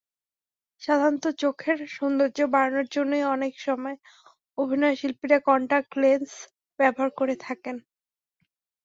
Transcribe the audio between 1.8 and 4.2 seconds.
সৌন্দর্য বাড়ানোর জন্যই অনেক সময়